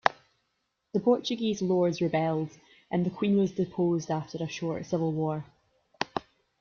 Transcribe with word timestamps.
The 0.93 0.99
Portuguese 0.99 1.61
lords 1.61 2.01
rebelled, 2.01 2.49
and 2.89 3.05
the 3.05 3.11
Queen 3.11 3.37
was 3.37 3.51
deposed 3.51 4.09
after 4.09 4.39
a 4.43 4.47
short 4.47 4.87
civil 4.87 5.11
war. 5.11 5.45